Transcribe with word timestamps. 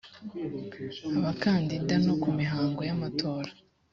abakandida 1.17 1.93
no 2.05 2.13
ku 2.21 2.29
mihango 2.39 2.79
y 2.87 2.91
amatora 2.95 3.51